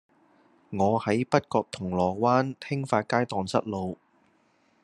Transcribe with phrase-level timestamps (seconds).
[0.71, 3.99] 我喺北角銅鑼灣興發街盪失路